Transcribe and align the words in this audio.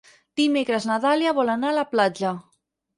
Dimecres 0.39 0.87
na 0.93 0.97
Dàlia 1.05 1.37
vol 1.43 1.55
anar 1.59 1.73
a 1.73 1.77
la 1.83 1.87
platja. 1.95 2.37